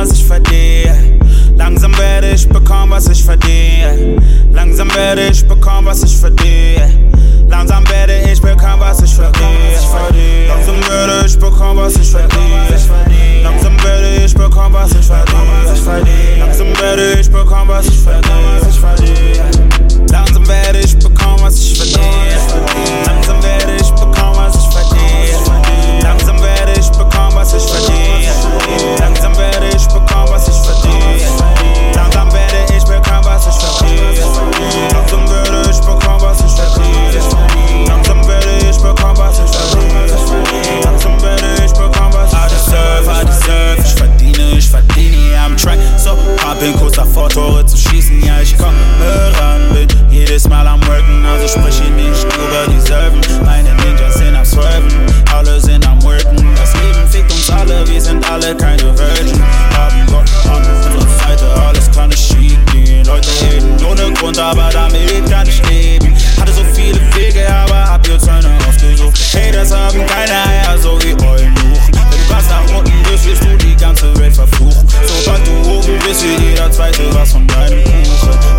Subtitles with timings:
[0.00, 1.18] was ich verdiene.
[1.56, 4.16] Langsam werde ich bekommen, was ich verdiene.
[4.50, 6.90] Langsam werde ich bekommen, was ich verdiene.
[7.46, 8.59] Langsam werde ich bekommen.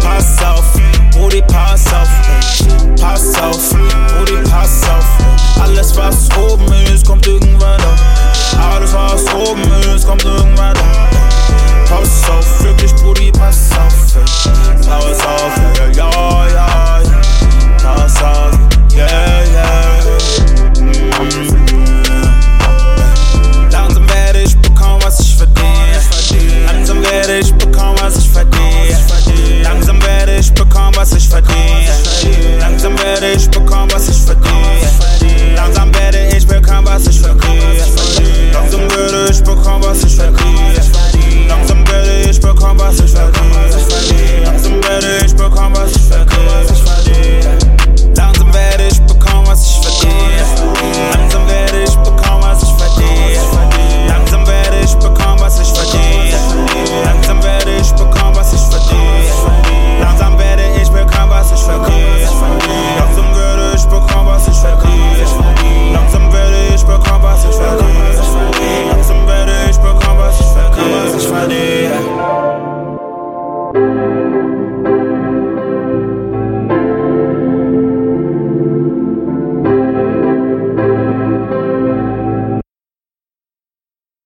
[0.02, 0.76] Pass off,
[1.14, 2.96] booty pass south, eh.
[2.96, 3.91] pass south.